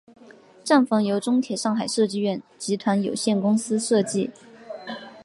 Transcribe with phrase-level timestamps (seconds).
[0.63, 4.31] 站房由中铁上海设计院集团有限公司设计。